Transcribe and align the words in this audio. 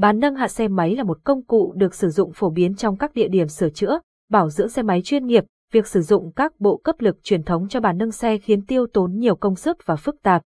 Bán 0.00 0.18
nâng 0.18 0.34
hạ 0.34 0.48
xe 0.48 0.68
máy 0.68 0.96
là 0.96 1.02
một 1.02 1.18
công 1.24 1.44
cụ 1.44 1.72
được 1.76 1.94
sử 1.94 2.08
dụng 2.08 2.32
phổ 2.32 2.50
biến 2.50 2.74
trong 2.74 2.96
các 2.96 3.14
địa 3.14 3.28
điểm 3.28 3.48
sửa 3.48 3.70
chữa, 3.70 4.00
bảo 4.30 4.50
dưỡng 4.50 4.68
xe 4.68 4.82
máy 4.82 5.02
chuyên 5.04 5.26
nghiệp. 5.26 5.44
Việc 5.72 5.86
sử 5.86 6.02
dụng 6.02 6.32
các 6.36 6.60
bộ 6.60 6.76
cấp 6.76 6.96
lực 6.98 7.18
truyền 7.22 7.42
thống 7.42 7.68
cho 7.68 7.80
bàn 7.80 7.98
nâng 7.98 8.12
xe 8.12 8.38
khiến 8.38 8.66
tiêu 8.66 8.86
tốn 8.92 9.18
nhiều 9.18 9.36
công 9.36 9.56
sức 9.56 9.78
và 9.86 9.96
phức 9.96 10.22
tạp. 10.22 10.42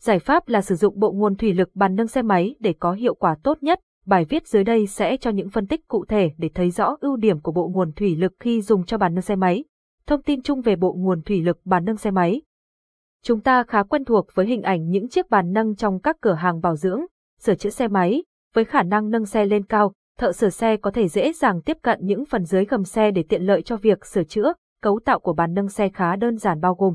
Giải 0.00 0.18
pháp 0.18 0.48
là 0.48 0.62
sử 0.62 0.74
dụng 0.74 0.98
bộ 0.98 1.12
nguồn 1.12 1.36
thủy 1.36 1.54
lực 1.54 1.70
bàn 1.74 1.94
nâng 1.94 2.06
xe 2.06 2.22
máy 2.22 2.54
để 2.60 2.74
có 2.78 2.92
hiệu 2.92 3.14
quả 3.14 3.36
tốt 3.42 3.62
nhất. 3.62 3.80
Bài 4.06 4.24
viết 4.24 4.46
dưới 4.46 4.64
đây 4.64 4.86
sẽ 4.86 5.16
cho 5.16 5.30
những 5.30 5.50
phân 5.50 5.66
tích 5.66 5.88
cụ 5.88 6.04
thể 6.08 6.30
để 6.38 6.50
thấy 6.54 6.70
rõ 6.70 6.96
ưu 7.00 7.16
điểm 7.16 7.40
của 7.40 7.52
bộ 7.52 7.68
nguồn 7.68 7.92
thủy 7.92 8.16
lực 8.16 8.32
khi 8.40 8.62
dùng 8.62 8.84
cho 8.84 8.98
bàn 8.98 9.14
nâng 9.14 9.22
xe 9.22 9.36
máy. 9.36 9.64
Thông 10.06 10.22
tin 10.22 10.42
chung 10.42 10.60
về 10.60 10.76
bộ 10.76 10.92
nguồn 10.92 11.22
thủy 11.22 11.42
lực 11.42 11.58
bàn 11.64 11.84
nâng 11.84 11.96
xe 11.96 12.10
máy. 12.10 12.42
Chúng 13.24 13.40
ta 13.40 13.62
khá 13.62 13.82
quen 13.82 14.04
thuộc 14.04 14.26
với 14.34 14.46
hình 14.46 14.62
ảnh 14.62 14.90
những 14.90 15.08
chiếc 15.08 15.30
bàn 15.30 15.52
nâng 15.52 15.76
trong 15.76 16.00
các 16.00 16.16
cửa 16.20 16.34
hàng 16.34 16.60
bảo 16.60 16.76
dưỡng, 16.76 17.00
sửa 17.38 17.54
chữa 17.54 17.70
xe 17.70 17.88
máy, 17.88 18.22
với 18.54 18.64
khả 18.64 18.82
năng 18.82 19.10
nâng 19.10 19.26
xe 19.26 19.44
lên 19.44 19.64
cao, 19.64 19.92
thợ 20.18 20.32
sửa 20.32 20.50
xe 20.50 20.76
có 20.76 20.90
thể 20.90 21.08
dễ 21.08 21.32
dàng 21.32 21.62
tiếp 21.62 21.76
cận 21.82 21.98
những 22.02 22.24
phần 22.24 22.44
dưới 22.44 22.64
gầm 22.64 22.84
xe 22.84 23.10
để 23.10 23.24
tiện 23.28 23.42
lợi 23.42 23.62
cho 23.62 23.76
việc 23.76 24.06
sửa 24.06 24.24
chữa. 24.24 24.52
Cấu 24.82 25.00
tạo 25.04 25.20
của 25.20 25.32
bàn 25.32 25.54
nâng 25.54 25.68
xe 25.68 25.88
khá 25.88 26.16
đơn 26.16 26.36
giản 26.36 26.60
bao 26.60 26.74
gồm 26.74 26.94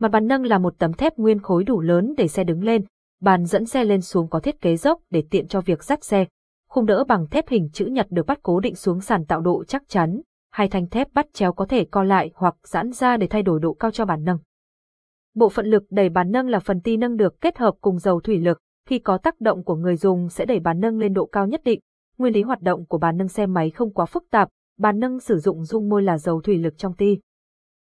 Mặt 0.00 0.08
bàn 0.08 0.26
nâng 0.26 0.44
là 0.44 0.58
một 0.58 0.74
tấm 0.78 0.92
thép 0.92 1.16
nguyên 1.16 1.40
khối 1.40 1.64
đủ 1.64 1.80
lớn 1.80 2.14
để 2.16 2.28
xe 2.28 2.44
đứng 2.44 2.64
lên, 2.64 2.84
bàn 3.20 3.44
dẫn 3.44 3.64
xe 3.64 3.84
lên 3.84 4.00
xuống 4.00 4.28
có 4.28 4.40
thiết 4.40 4.60
kế 4.60 4.76
dốc 4.76 5.00
để 5.10 5.24
tiện 5.30 5.48
cho 5.48 5.60
việc 5.60 5.84
dắt 5.84 6.04
xe. 6.04 6.24
Khung 6.68 6.86
đỡ 6.86 7.04
bằng 7.04 7.26
thép 7.26 7.48
hình 7.48 7.68
chữ 7.72 7.86
nhật 7.86 8.06
được 8.10 8.26
bắt 8.26 8.38
cố 8.42 8.60
định 8.60 8.74
xuống 8.74 9.00
sàn 9.00 9.24
tạo 9.24 9.40
độ 9.40 9.64
chắc 9.64 9.82
chắn, 9.88 10.20
hai 10.50 10.68
thanh 10.68 10.86
thép 10.86 11.12
bắt 11.12 11.26
chéo 11.32 11.52
có 11.52 11.66
thể 11.66 11.84
co 11.84 12.02
lại 12.02 12.30
hoặc 12.34 12.54
giãn 12.62 12.92
ra 12.92 13.16
để 13.16 13.26
thay 13.26 13.42
đổi 13.42 13.60
độ 13.60 13.74
cao 13.74 13.90
cho 13.90 14.04
bàn 14.04 14.24
nâng. 14.24 14.38
Bộ 15.34 15.48
phận 15.48 15.66
lực 15.66 15.84
đẩy 15.90 16.08
bàn 16.08 16.30
nâng 16.30 16.48
là 16.48 16.58
phần 16.58 16.80
ti 16.80 16.96
nâng 16.96 17.16
được 17.16 17.40
kết 17.40 17.58
hợp 17.58 17.74
cùng 17.80 17.98
dầu 17.98 18.20
thủy 18.20 18.38
lực, 18.38 18.58
khi 18.86 18.98
có 18.98 19.18
tác 19.18 19.40
động 19.40 19.64
của 19.64 19.76
người 19.76 19.96
dùng 19.96 20.28
sẽ 20.28 20.44
đẩy 20.44 20.60
bàn 20.60 20.80
nâng 20.80 20.98
lên 20.98 21.12
độ 21.12 21.26
cao 21.26 21.46
nhất 21.46 21.60
định. 21.64 21.80
Nguyên 22.18 22.34
lý 22.34 22.42
hoạt 22.42 22.62
động 22.62 22.86
của 22.86 22.98
bàn 22.98 23.16
nâng 23.16 23.28
xe 23.28 23.46
máy 23.46 23.70
không 23.70 23.92
quá 23.92 24.06
phức 24.06 24.24
tạp, 24.30 24.48
bàn 24.78 24.98
nâng 24.98 25.20
sử 25.20 25.38
dụng 25.38 25.64
dung 25.64 25.88
môi 25.88 26.02
là 26.02 26.18
dầu 26.18 26.40
thủy 26.40 26.58
lực 26.58 26.78
trong 26.78 26.94
ti. 26.94 27.18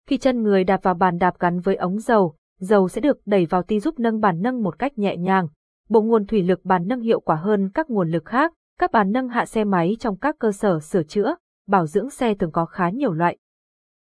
Khi 0.07 0.17
chân 0.17 0.43
người 0.43 0.63
đạp 0.63 0.83
vào 0.83 0.93
bàn 0.93 1.17
đạp 1.17 1.39
gắn 1.39 1.59
với 1.59 1.75
ống 1.75 1.99
dầu, 1.99 2.35
dầu 2.59 2.89
sẽ 2.89 3.01
được 3.01 3.17
đẩy 3.25 3.45
vào 3.45 3.63
ti 3.63 3.79
giúp 3.79 3.99
nâng 3.99 4.19
bàn 4.19 4.41
nâng 4.41 4.63
một 4.63 4.79
cách 4.79 4.97
nhẹ 4.97 5.17
nhàng. 5.17 5.47
Bộ 5.89 6.01
nguồn 6.01 6.25
thủy 6.25 6.43
lực 6.43 6.65
bàn 6.65 6.87
nâng 6.87 7.01
hiệu 7.01 7.19
quả 7.19 7.35
hơn 7.35 7.69
các 7.73 7.89
nguồn 7.89 8.09
lực 8.09 8.25
khác. 8.25 8.53
Các 8.79 8.91
bàn 8.91 9.11
nâng 9.11 9.29
hạ 9.29 9.45
xe 9.45 9.63
máy 9.63 9.95
trong 9.99 10.17
các 10.17 10.35
cơ 10.39 10.51
sở 10.51 10.79
sửa 10.79 11.03
chữa, 11.03 11.35
bảo 11.67 11.85
dưỡng 11.85 12.09
xe 12.09 12.33
thường 12.33 12.51
có 12.51 12.65
khá 12.65 12.89
nhiều 12.89 13.11
loại. 13.13 13.37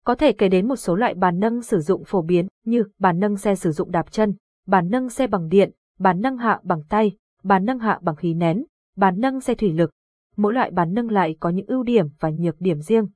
Có 0.05 0.15
thể 0.15 0.33
kể 0.33 0.49
đến 0.49 0.69
một 0.69 0.77
số 0.77 0.97
loại 0.97 1.15
bàn 1.15 1.39
nâng 1.39 1.63
sử 1.63 1.81
dụng 1.81 2.05
phổ 2.05 2.23
biến 2.23 2.47
như 2.65 2.85
bàn 2.99 3.19
nâng 3.19 3.37
xe 3.37 3.55
sử 3.55 3.73
dụng 3.73 3.91
đạp 3.91 4.13
chân, 4.13 4.35
bàn 4.67 4.89
nâng 4.91 5.09
xe 5.09 5.27
bằng 5.27 5.49
điện, 5.49 5.71
bàn 5.99 6.21
nâng 6.21 6.37
hạ 6.37 6.61
bằng 6.63 6.83
tay, 6.89 7.13
bàn 7.43 7.65
nâng 7.65 7.79
hạ 7.79 7.99
bằng 8.03 8.17
khí 8.17 8.35
nén, 8.35 8.65
bàn 8.97 9.15
nâng 9.21 9.41
xe 9.41 9.55
thủy 9.55 9.73
lực. 9.73 9.91
Mỗi 10.37 10.55
loại 10.55 10.71
bàn 10.71 10.95
nâng 10.95 11.11
lại 11.11 11.37
có 11.41 11.51
những 11.51 11.67
ưu 11.67 11.83
điểm 11.83 12.07
và 12.21 12.31
nhược 12.31 12.61
điểm 12.61 12.81
riêng. 12.81 13.07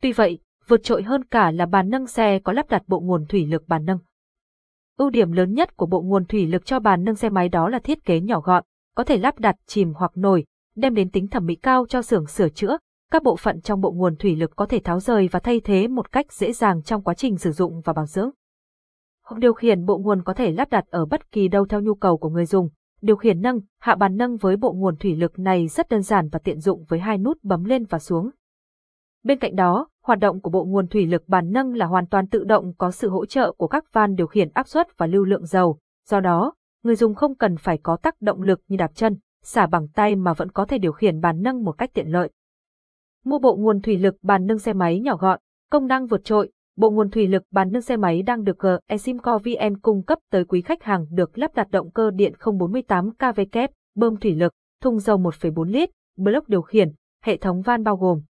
Tuy 0.00 0.12
vậy, 0.12 0.38
vượt 0.66 0.82
trội 0.82 1.02
hơn 1.02 1.24
cả 1.24 1.50
là 1.50 1.66
bàn 1.66 1.88
nâng 1.88 2.06
xe 2.06 2.38
có 2.38 2.52
lắp 2.52 2.68
đặt 2.68 2.82
bộ 2.86 3.00
nguồn 3.00 3.26
thủy 3.26 3.46
lực 3.46 3.68
bàn 3.68 3.84
nâng. 3.84 3.98
Ưu 4.96 5.10
điểm 5.10 5.32
lớn 5.32 5.54
nhất 5.54 5.76
của 5.76 5.86
bộ 5.86 6.02
nguồn 6.02 6.24
thủy 6.24 6.46
lực 6.46 6.66
cho 6.66 6.80
bàn 6.80 7.04
nâng 7.04 7.14
xe 7.14 7.28
máy 7.28 7.48
đó 7.48 7.68
là 7.68 7.78
thiết 7.78 8.04
kế 8.04 8.20
nhỏ 8.20 8.40
gọn, 8.40 8.64
có 8.96 9.04
thể 9.04 9.18
lắp 9.18 9.38
đặt 9.38 9.56
chìm 9.66 9.92
hoặc 9.96 10.12
nổi, 10.14 10.44
đem 10.76 10.94
đến 10.94 11.10
tính 11.10 11.28
thẩm 11.28 11.46
mỹ 11.46 11.54
cao 11.54 11.86
cho 11.88 12.02
xưởng 12.02 12.26
sửa 12.26 12.48
chữa. 12.48 12.78
Các 13.12 13.22
bộ 13.22 13.36
phận 13.36 13.60
trong 13.60 13.80
bộ 13.80 13.92
nguồn 13.92 14.16
thủy 14.16 14.36
lực 14.36 14.50
có 14.56 14.66
thể 14.66 14.80
tháo 14.84 15.00
rời 15.00 15.28
và 15.28 15.40
thay 15.40 15.60
thế 15.60 15.88
một 15.88 16.12
cách 16.12 16.32
dễ 16.32 16.52
dàng 16.52 16.82
trong 16.82 17.02
quá 17.02 17.14
trình 17.14 17.38
sử 17.38 17.52
dụng 17.52 17.80
và 17.80 17.92
bảo 17.92 18.06
dưỡng. 18.06 18.30
Điều 19.38 19.52
khiển 19.52 19.84
bộ 19.84 19.98
nguồn 19.98 20.22
có 20.22 20.34
thể 20.34 20.52
lắp 20.52 20.70
đặt 20.70 20.84
ở 20.90 21.06
bất 21.06 21.32
kỳ 21.32 21.48
đâu 21.48 21.66
theo 21.66 21.80
nhu 21.80 21.94
cầu 21.94 22.16
của 22.16 22.28
người 22.28 22.46
dùng. 22.46 22.68
Điều 23.02 23.16
khiển 23.16 23.40
nâng, 23.40 23.60
hạ 23.80 23.94
bàn 23.94 24.16
nâng 24.16 24.36
với 24.36 24.56
bộ 24.56 24.72
nguồn 24.72 24.96
thủy 24.96 25.16
lực 25.16 25.38
này 25.38 25.68
rất 25.68 25.88
đơn 25.88 26.02
giản 26.02 26.28
và 26.28 26.38
tiện 26.38 26.60
dụng 26.60 26.84
với 26.88 27.00
hai 27.00 27.18
nút 27.18 27.38
bấm 27.42 27.64
lên 27.64 27.84
và 27.84 27.98
xuống. 27.98 28.30
Bên 29.22 29.38
cạnh 29.38 29.56
đó, 29.56 29.88
hoạt 30.04 30.18
động 30.18 30.40
của 30.40 30.50
bộ 30.50 30.64
nguồn 30.64 30.86
thủy 30.88 31.06
lực 31.06 31.28
bàn 31.28 31.52
nâng 31.52 31.74
là 31.74 31.86
hoàn 31.86 32.06
toàn 32.06 32.26
tự 32.26 32.44
động 32.44 32.72
có 32.78 32.90
sự 32.90 33.08
hỗ 33.08 33.26
trợ 33.26 33.52
của 33.52 33.66
các 33.66 33.84
van 33.92 34.14
điều 34.14 34.26
khiển 34.26 34.50
áp 34.54 34.68
suất 34.68 34.98
và 34.98 35.06
lưu 35.06 35.24
lượng 35.24 35.46
dầu. 35.46 35.78
Do 36.08 36.20
đó, 36.20 36.54
người 36.82 36.96
dùng 36.96 37.14
không 37.14 37.34
cần 37.34 37.56
phải 37.56 37.78
có 37.82 37.96
tác 37.96 38.20
động 38.20 38.42
lực 38.42 38.60
như 38.68 38.76
đạp 38.76 38.90
chân, 38.94 39.16
xả 39.42 39.66
bằng 39.66 39.88
tay 39.88 40.16
mà 40.16 40.32
vẫn 40.32 40.50
có 40.50 40.64
thể 40.64 40.78
điều 40.78 40.92
khiển 40.92 41.20
bàn 41.20 41.42
nâng 41.42 41.64
một 41.64 41.72
cách 41.72 41.90
tiện 41.94 42.08
lợi. 42.08 42.30
Mua 43.24 43.38
bộ 43.38 43.56
nguồn 43.56 43.80
thủy 43.80 43.98
lực 43.98 44.16
bàn 44.22 44.46
nâng 44.46 44.58
xe 44.58 44.72
máy 44.72 45.00
nhỏ 45.00 45.16
gọn, 45.16 45.40
công 45.70 45.86
năng 45.86 46.06
vượt 46.06 46.24
trội, 46.24 46.52
bộ 46.80 46.90
nguồn 46.90 47.10
thủy 47.10 47.26
lực 47.26 47.42
bàn 47.50 47.68
nâng 47.72 47.82
xe 47.82 47.96
máy 47.96 48.22
đang 48.22 48.44
được 48.44 48.58
ờ, 48.58 48.80
GESIMCO 48.88 49.38
VN 49.38 49.78
cung 49.82 50.02
cấp 50.02 50.18
tới 50.30 50.44
quý 50.44 50.62
khách 50.62 50.82
hàng 50.82 51.06
được 51.10 51.38
lắp 51.38 51.54
đặt 51.54 51.70
động 51.70 51.90
cơ 51.90 52.10
điện 52.10 52.32
048 52.58 53.10
kW, 53.18 53.68
bơm 53.94 54.16
thủy 54.16 54.34
lực, 54.34 54.52
thùng 54.82 54.98
dầu 54.98 55.18
1,4 55.18 55.64
lít, 55.64 55.90
block 56.16 56.48
điều 56.48 56.62
khiển, 56.62 56.92
hệ 57.24 57.36
thống 57.36 57.62
van 57.62 57.84
bao 57.84 57.96
gồm 57.96 58.22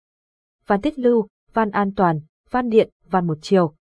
van 0.67 0.81
tiết 0.81 0.99
lưu, 0.99 1.27
van 1.53 1.71
an 1.71 1.95
toàn, 1.97 2.21
van 2.51 2.69
điện, 2.69 2.91
van 3.11 3.27
một 3.27 3.39
chiều. 3.43 3.75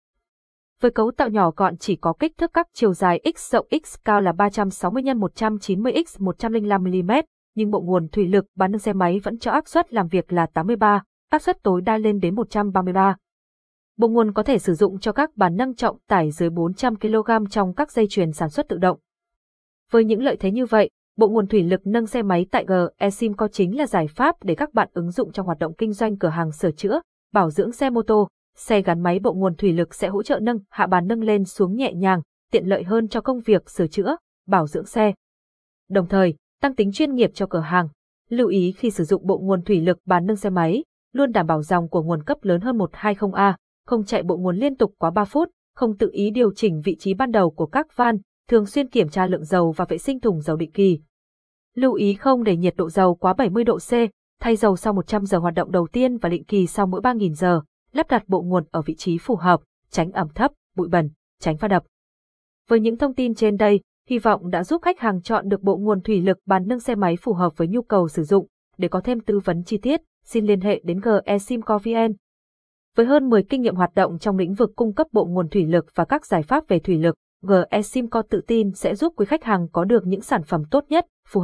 Với 0.81 0.91
cấu 0.91 1.11
tạo 1.11 1.29
nhỏ 1.29 1.51
gọn 1.51 1.77
chỉ 1.77 1.97
có 1.97 2.13
kích 2.13 2.33
thước 2.39 2.51
các 2.53 2.67
chiều 2.75 2.93
dài 2.93 3.21
x 3.37 3.53
rộng 3.53 3.67
x 3.85 3.95
cao 4.05 4.21
là 4.21 4.33
360 4.33 5.03
x 5.03 5.17
190 5.17 5.93
x 6.07 6.21
105 6.21 6.85
mm, 6.85 7.11
nhưng 7.55 7.71
bộ 7.71 7.81
nguồn 7.81 8.09
thủy 8.09 8.29
lực 8.29 8.45
bán 8.57 8.73
nâng 8.73 8.79
xe 8.79 8.93
máy 8.93 9.21
vẫn 9.25 9.39
cho 9.39 9.51
áp 9.51 9.69
suất 9.69 9.93
làm 9.93 10.09
việc 10.09 10.33
là 10.33 10.47
83, 10.47 11.03
áp 11.31 11.43
suất 11.43 11.63
tối 11.63 11.81
đa 11.81 11.99
lên 11.99 12.21
đến 12.21 12.35
133. 12.35 13.17
Bộ 13.97 14.09
nguồn 14.09 14.33
có 14.33 14.43
thể 14.43 14.59
sử 14.59 14.75
dụng 14.75 14.99
cho 14.99 15.13
các 15.13 15.37
bàn 15.37 15.57
nâng 15.57 15.75
trọng 15.75 15.99
tải 16.09 16.31
dưới 16.31 16.51
400 16.51 16.97
kg 16.97 17.31
trong 17.51 17.75
các 17.75 17.93
dây 17.93 18.07
chuyền 18.11 18.33
sản 18.33 18.51
xuất 18.51 18.69
tự 18.69 18.77
động. 18.77 18.99
Với 19.91 20.05
những 20.05 20.23
lợi 20.23 20.37
thế 20.37 20.51
như 20.51 20.67
vậy, 20.67 20.91
bộ 21.17 21.29
nguồn 21.29 21.47
thủy 21.47 21.63
lực 21.63 21.81
nâng 21.85 22.07
xe 22.07 22.23
máy 22.23 22.47
tại 22.51 22.67
GE 22.69 23.29
có 23.37 23.49
chính 23.49 23.79
là 23.79 23.87
giải 23.87 24.07
pháp 24.07 24.37
để 24.43 24.55
các 24.55 24.75
bạn 24.75 24.89
ứng 24.93 25.11
dụng 25.11 25.33
trong 25.33 25.47
hoạt 25.47 25.59
động 25.59 25.75
kinh 25.79 25.93
doanh 25.93 26.19
cửa 26.19 26.29
hàng 26.29 26.53
sửa 26.53 26.71
chữa, 26.71 27.01
bảo 27.33 27.51
dưỡng 27.51 27.73
xe 27.73 27.91
mô 27.91 28.03
tô. 28.03 28.29
Xe 28.57 28.83
gắn 28.83 29.01
máy 29.01 29.19
bộ 29.19 29.33
nguồn 29.33 29.55
thủy 29.55 29.73
lực 29.73 29.95
sẽ 29.95 30.09
hỗ 30.09 30.23
trợ 30.23 30.39
nâng 30.43 30.59
hạ 30.71 30.87
bàn 30.87 31.07
nâng 31.07 31.23
lên 31.23 31.45
xuống 31.45 31.77
nhẹ 31.77 31.93
nhàng, 31.93 32.23
tiện 32.53 32.67
lợi 32.67 32.83
hơn 32.83 33.09
cho 33.09 33.21
công 33.21 33.41
việc 33.41 33.71
sửa 33.71 33.87
chữa, 33.87 34.17
bảo 34.47 34.67
dưỡng 34.67 34.87
xe. 34.87 35.13
Đồng 35.89 36.07
thời, 36.07 36.35
tăng 36.61 36.75
tính 36.75 36.93
chuyên 36.93 37.15
nghiệp 37.15 37.31
cho 37.35 37.47
cửa 37.47 37.61
hàng. 37.61 37.89
Lưu 38.31 38.49
ý 38.49 38.73
khi 38.73 38.91
sử 38.91 39.05
dụng 39.05 39.27
bộ 39.27 39.39
nguồn 39.39 39.63
thủy 39.63 39.81
lực 39.81 39.99
bàn 40.07 40.27
nâng 40.27 40.37
xe 40.37 40.51
máy, 40.51 40.85
luôn 41.13 41.33
đảm 41.33 41.47
bảo 41.47 41.63
dòng 41.63 41.89
của 41.89 42.03
nguồn 42.03 42.23
cấp 42.23 42.39
lớn 42.43 42.61
hơn 42.61 42.79
120A, 42.79 43.55
không 43.87 44.05
chạy 44.05 44.23
bộ 44.23 44.37
nguồn 44.37 44.57
liên 44.57 44.77
tục 44.77 44.95
quá 44.99 45.11
3 45.11 45.25
phút, 45.25 45.49
không 45.75 45.97
tự 45.97 46.11
ý 46.13 46.31
điều 46.31 46.55
chỉnh 46.55 46.81
vị 46.85 46.97
trí 46.99 47.15
ban 47.15 47.31
đầu 47.31 47.51
của 47.51 47.67
các 47.67 47.97
van, 47.97 48.19
thường 48.49 48.67
xuyên 48.67 48.89
kiểm 48.89 49.09
tra 49.09 49.27
lượng 49.27 49.45
dầu 49.45 49.73
và 49.73 49.85
vệ 49.89 49.99
sinh 49.99 50.21
thùng 50.21 50.41
dầu 50.41 50.57
định 50.57 50.73
kỳ. 50.73 51.01
Lưu 51.75 51.93
ý 51.93 52.15
không 52.15 52.45
để 52.45 52.57
nhiệt 52.57 52.75
độ 52.77 52.91
dầu 52.91 53.15
quá 53.15 53.33
70 53.33 53.65
độ 53.65 53.79
C, 53.79 53.93
thay 54.41 54.57
dầu 54.57 54.77
sau 54.77 54.93
100 54.93 55.25
giờ 55.25 55.39
hoạt 55.39 55.55
động 55.55 55.71
đầu 55.71 55.87
tiên 55.93 56.17
và 56.17 56.29
định 56.29 56.45
kỳ 56.45 56.67
sau 56.67 56.87
mỗi 56.87 57.01
3.000 57.01 57.33
giờ, 57.35 57.61
lắp 57.93 58.07
đặt 58.09 58.29
bộ 58.29 58.43
nguồn 58.43 58.65
ở 58.71 58.83
vị 58.83 58.95
trí 58.95 59.19
phù 59.19 59.37
hợp, 59.37 59.61
tránh 59.91 60.13
ẩm 60.13 60.29
thấp, 60.35 60.53
bụi 60.77 60.89
bẩn, 60.89 61.11
tránh 61.41 61.57
pha 61.57 61.69
đập. 61.69 61.85
Với 62.69 62.81
những 62.81 62.99
thông 62.99 63.15
tin 63.15 63.35
trên 63.35 63.57
đây, 63.57 63.81
hy 64.09 64.19
vọng 64.19 64.51
đã 64.51 64.65
giúp 64.65 64.83
khách 64.83 65.01
hàng 65.01 65.23
chọn 65.23 65.49
được 65.49 65.63
bộ 65.63 65.77
nguồn 65.77 66.01
thủy 66.01 66.21
lực 66.21 66.39
bàn 66.47 66.65
nâng 66.67 66.81
xe 66.81 66.95
máy 66.95 67.17
phù 67.17 67.33
hợp 67.33 67.57
với 67.57 67.69
nhu 67.69 67.83
cầu 67.83 68.09
sử 68.09 68.23
dụng. 68.23 68.47
Để 68.79 68.89
có 68.89 69.01
thêm 69.01 69.21
tư 69.21 69.39
vấn 69.45 69.65
chi 69.65 69.79
tiết, 69.79 70.01
xin 70.25 70.47
liên 70.47 70.61
hệ 70.61 70.81
đến 70.85 71.01
GE 71.01 71.39
Simco 71.39 71.79
VN. 71.79 72.13
Với 72.97 73.07
hơn 73.07 73.29
10 73.31 73.43
kinh 73.43 73.63
nghiệm 73.63 73.77
hoạt 73.77 73.95
động 73.95 74.19
trong 74.19 74.39
lĩnh 74.39 74.55
vực 74.55 74.73
cung 74.77 74.93
cấp 74.93 75.07
bộ 75.13 75.25
nguồn 75.25 75.49
thủy 75.49 75.67
lực 75.67 75.87
và 75.95 76.05
các 76.05 76.27
giải 76.27 76.43
pháp 76.43 76.69
về 76.69 76.79
thủy 76.79 76.99
lực, 76.99 77.15
GE 77.43 77.83
Simco 77.83 78.23
tự 78.23 78.41
tin 78.47 78.73
sẽ 78.75 78.95
giúp 78.95 79.13
quý 79.17 79.27
khách 79.27 79.45
hàng 79.45 79.69
có 79.73 79.85
được 79.85 80.07
những 80.07 80.21
sản 80.21 80.43
phẩm 80.43 80.63
tốt 80.71 80.85
nhất. 80.89 81.07